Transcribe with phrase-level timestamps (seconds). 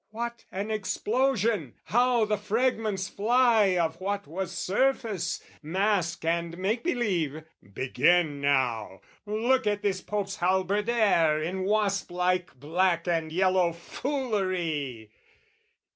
[0.09, 7.43] What an explosion, how the fragments fly Of what was surface, mask, and make believe!
[7.71, 15.11] Begin now, look at this Pope's halberdier In wasp like black and yellow foolery!